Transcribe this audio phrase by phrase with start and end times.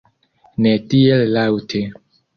[0.65, 1.83] Ne tiel laŭte!